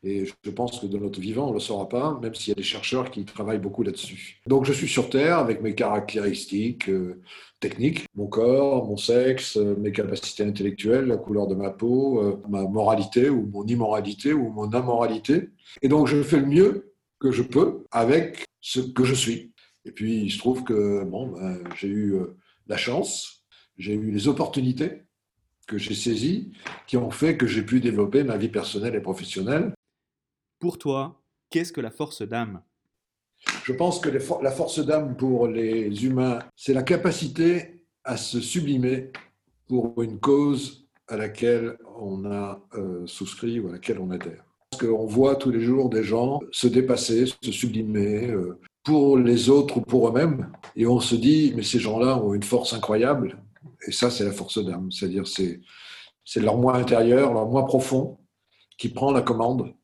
Et 0.03 0.27
je 0.27 0.51
pense 0.51 0.81
que 0.81 0.87
de 0.87 0.99
notre 0.99 1.21
vivant, 1.21 1.47
on 1.47 1.49
ne 1.51 1.55
le 1.55 1.61
saura 1.61 1.89
pas, 1.89 2.19
même 2.21 2.35
s'il 2.35 2.49
y 2.49 2.53
a 2.53 2.57
des 2.57 2.65
chercheurs 2.65 3.11
qui 3.13 3.25
travaillent 3.25 3.61
beaucoup 3.61 3.85
là-dessus. 3.85 4.41
Donc 4.49 4.65
je 4.65 4.73
suis 4.73 4.89
sur 4.89 5.09
Terre 5.09 5.39
avec 5.39 5.63
mes 5.63 5.77
caractéristiques 5.77 6.89
euh, 6.89 7.23
techniques, 7.61 8.07
mon 8.17 8.27
corps, 8.27 8.85
mon 8.89 8.97
sexe, 8.97 9.57
euh, 9.57 9.77
mes 9.79 9.93
capacités 9.93 10.43
intellectuelles, 10.43 11.07
la 11.07 11.19
couleur 11.19 11.47
de 11.47 11.55
ma 11.55 11.71
peau, 11.71 12.21
euh, 12.21 12.43
ma 12.49 12.65
moralité 12.65 13.31
ou 13.31 13.47
mon 13.47 13.65
immoralité 13.65 14.33
ou 14.33 14.51
mon 14.51 14.69
amoralité. 14.73 15.51
Et 15.83 15.89
donc 15.89 16.09
je 16.09 16.21
fais 16.25 16.41
le 16.41 16.47
mieux 16.47 16.95
que 17.21 17.31
je 17.31 17.43
peux 17.43 17.85
avec 17.93 18.45
ce 18.61 18.81
que 18.81 19.05
je 19.05 19.15
suis. 19.15 19.53
Et 19.85 19.93
puis 19.93 20.25
il 20.25 20.33
se 20.33 20.39
trouve 20.39 20.65
que 20.65 21.05
bon, 21.05 21.29
ben, 21.29 21.63
j'ai 21.77 21.89
eu 21.89 22.17
la 22.67 22.77
chance, 22.77 23.45
j'ai 23.79 23.95
eu 23.95 24.11
les 24.11 24.27
opportunités 24.27 25.03
que 25.67 25.79
j'ai 25.79 25.95
saisies 25.95 26.53
qui 26.87 26.97
ont 26.97 27.11
fait 27.11 27.37
que 27.37 27.47
j'ai 27.47 27.63
pu 27.63 27.81
développer 27.81 28.25
ma 28.25 28.37
vie 28.37 28.49
personnelle 28.49 28.95
et 28.95 29.01
professionnelle. 29.01 29.73
Pour 30.59 30.79
toi, 30.79 31.21
qu'est-ce 31.51 31.73
que 31.73 31.81
la 31.81 31.91
force 31.91 32.23
d'âme? 32.23 32.63
Je 33.65 33.73
pense 33.73 33.99
que 33.99 34.17
for- 34.19 34.43
la 34.43 34.53
force 34.53 34.85
d'âme 34.85 35.17
pour 35.17 35.49
les 35.49 36.05
humains, 36.05 36.39
c'est 36.57 36.75
la 36.75 36.83
capacité 36.83 37.85
à 38.05 38.17
se 38.17 38.41
sublimer 38.41 39.11
pour 39.69 40.03
une 40.03 40.19
cause 40.21 40.87
à 41.09 41.17
laquelle 41.17 41.77
on 41.99 42.25
a 42.25 42.61
euh, 42.75 43.07
souscrit 43.07 43.59
ou 43.61 43.69
à 43.69 43.73
laquelle 43.73 43.99
on 43.99 44.11
adhère. 44.11 44.45
Parce 44.71 44.83
qu'on 44.83 45.07
voit 45.07 45.37
tous 45.37 45.51
les 45.51 45.61
jours 45.61 45.91
des 45.91 46.03
gens 46.05 46.41
se 46.51 46.67
dépasser, 46.67 47.27
se 47.27 47.53
sublimer 47.53 48.29
euh, 48.31 48.59
pour 48.85 49.19
les 49.19 49.51
autres 49.51 49.79
ou 49.79 49.81
pour 49.81 50.09
eux-mêmes, 50.09 50.51
et 50.75 50.87
on 50.87 50.99
se 51.01 51.15
dit, 51.15 51.53
mais 51.55 51.63
ces 51.63 51.79
gens-là 51.79 52.19
ont 52.19 52.35
une 52.35 52.43
force 52.43 52.73
incroyable, 52.73 53.39
et 53.87 53.93
ça, 53.93 54.11
c'est 54.11 54.25
la 54.25 54.33
force 54.33 54.65
d'âme, 54.65 54.91
c'est-à-dire 54.91 55.27
c'est 55.27 55.61
C'est 56.25 56.41
leur 56.41 56.57
moi 56.57 56.77
intérieur, 56.77 57.33
leur 57.35 57.49
moi 57.49 57.67
profond 57.67 58.19
qui 58.79 58.89
prend 58.89 59.13
la 59.13 59.23
commande 59.23 59.75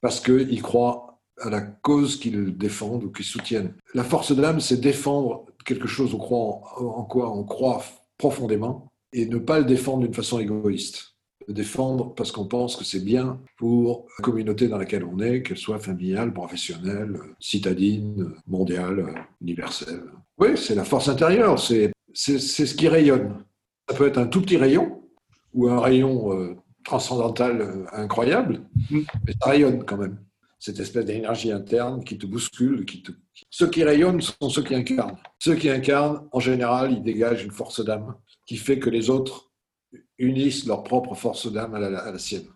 parce 0.00 0.20
qu'ils 0.20 0.62
croient 0.62 1.20
à 1.38 1.50
la 1.50 1.60
cause 1.60 2.18
qu'ils 2.18 2.56
défendent 2.56 3.04
ou 3.04 3.12
qu'ils 3.12 3.24
soutiennent. 3.24 3.74
La 3.94 4.04
force 4.04 4.32
d'âme, 4.32 4.60
c'est 4.60 4.80
défendre 4.80 5.46
quelque 5.64 5.88
chose 5.88 6.14
en 6.14 7.04
quoi 7.04 7.32
on 7.32 7.44
croit 7.44 7.82
profondément 8.18 8.92
et 9.12 9.26
ne 9.26 9.38
pas 9.38 9.58
le 9.58 9.64
défendre 9.64 10.02
d'une 10.04 10.14
façon 10.14 10.38
égoïste 10.38 11.10
le 11.48 11.54
défendre 11.54 12.14
parce 12.14 12.32
qu'on 12.32 12.46
pense 12.46 12.76
que 12.76 12.84
c'est 12.84 13.04
bien 13.04 13.40
pour 13.56 14.06
la 14.18 14.22
communauté 14.22 14.68
dans 14.68 14.78
laquelle 14.78 15.04
on 15.04 15.18
est, 15.20 15.42
qu'elle 15.42 15.56
soit 15.56 15.78
familiale, 15.78 16.32
professionnelle, 16.32 17.18
citadine, 17.40 18.34
mondiale, 18.46 19.26
universelle. 19.40 20.04
Oui, 20.38 20.56
c'est 20.56 20.74
la 20.74 20.84
force 20.84 21.08
intérieure, 21.08 21.58
c'est 21.58 21.92
ce 22.14 22.74
qui 22.74 22.88
rayonne. 22.88 23.44
Ça 23.88 23.96
peut 23.96 24.06
être 24.06 24.18
un 24.18 24.26
tout 24.26 24.40
petit 24.40 24.56
rayon 24.56 25.02
ou 25.52 25.68
un 25.68 25.80
rayon 25.80 26.32
euh, 26.32 26.56
transcendantal 26.84 27.60
euh, 27.60 27.84
incroyable, 27.92 28.62
mm. 28.90 29.00
mais 29.26 29.32
ça 29.40 29.50
rayonne 29.50 29.84
quand 29.84 29.96
même. 29.96 30.18
Cette 30.58 30.78
espèce 30.78 31.06
d'énergie 31.06 31.50
interne 31.50 32.04
qui 32.04 32.18
te 32.18 32.26
bouscule, 32.26 32.84
qui 32.84 33.02
te... 33.02 33.12
Ceux 33.48 33.70
qui 33.70 33.82
rayonnent 33.82 34.20
sont 34.20 34.50
ceux 34.50 34.62
qui 34.62 34.74
incarnent. 34.74 35.16
Ceux 35.38 35.54
qui 35.54 35.70
incarnent, 35.70 36.28
en 36.32 36.40
général, 36.40 36.92
ils 36.92 37.02
dégagent 37.02 37.44
une 37.44 37.50
force 37.50 37.82
d'âme 37.82 38.14
qui 38.46 38.58
fait 38.58 38.78
que 38.78 38.90
les 38.90 39.08
autres 39.08 39.50
unissent 40.18 40.66
leur 40.66 40.84
propre 40.84 41.14
force 41.14 41.50
d'âme 41.50 41.74
à, 41.74 41.80
la, 41.80 42.18
sienne. 42.18 42.46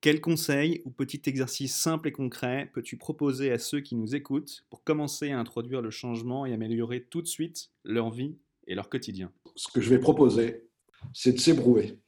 Quel 0.00 0.20
conseil 0.20 0.82
ou 0.84 0.90
petit 0.90 1.22
exercice 1.26 1.74
simple 1.74 2.08
et 2.08 2.12
concret 2.12 2.70
peux-tu 2.74 2.96
proposer 2.96 3.50
à 3.50 3.58
ceux 3.58 3.80
qui 3.80 3.96
nous 3.96 4.14
écoutent 4.14 4.64
pour 4.70 4.84
commencer 4.84 5.32
à 5.32 5.38
introduire 5.38 5.82
le 5.82 5.90
changement 5.90 6.46
et 6.46 6.52
améliorer 6.52 7.02
tout 7.02 7.22
de 7.22 7.26
suite 7.26 7.70
leur 7.84 8.10
vie 8.10 8.36
et 8.66 8.74
leur 8.74 8.88
quotidien 8.88 9.32
Ce 9.56 9.68
que 9.72 9.80
je 9.80 9.90
vais 9.90 9.98
proposer, 9.98 10.68
c'est 11.12 11.32
de 11.32 11.40
s'ébrouer, 11.40 11.98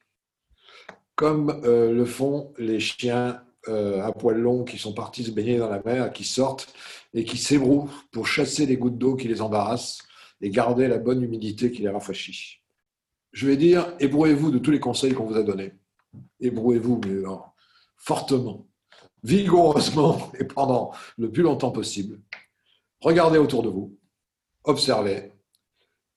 comme 1.15 1.61
euh, 1.65 1.91
le 1.91 2.05
font 2.05 2.53
les 2.57 2.79
chiens 2.79 3.41
euh, 3.67 4.01
à 4.03 4.11
poils 4.11 4.37
longs 4.37 4.63
qui 4.63 4.77
sont 4.77 4.93
partis 4.93 5.23
se 5.23 5.31
baigner 5.31 5.57
dans 5.57 5.69
la 5.69 5.81
mer, 5.83 6.13
qui 6.13 6.23
sortent 6.23 6.73
et 7.13 7.23
qui 7.23 7.37
s'ébrouent 7.37 7.89
pour 8.11 8.27
chasser 8.27 8.65
les 8.65 8.77
gouttes 8.77 8.97
d'eau 8.97 9.15
qui 9.15 9.27
les 9.27 9.41
embarrassent 9.41 9.99
et 10.41 10.49
garder 10.49 10.87
la 10.87 10.97
bonne 10.97 11.21
humidité 11.23 11.71
qui 11.71 11.81
les 11.81 11.89
rafraîchit 11.89 12.61
je 13.35 13.47
vais 13.47 13.57
dire, 13.57 13.93
ébrouez-vous 13.99 14.49
de 14.49 14.59
tous 14.59 14.71
les 14.71 14.79
conseils 14.79 15.13
qu'on 15.13 15.25
vous 15.25 15.35
a 15.35 15.43
donnés. 15.43 15.73
Ébrouez-vous, 16.39 17.01
alors, 17.05 17.53
fortement, 17.97 18.65
vigoureusement 19.23 20.31
et 20.39 20.45
pendant 20.45 20.93
le 21.17 21.29
plus 21.29 21.43
longtemps 21.43 21.71
possible. 21.71 22.21
Regardez 23.01 23.37
autour 23.37 23.61
de 23.61 23.67
vous, 23.67 23.99
observez, 24.63 25.33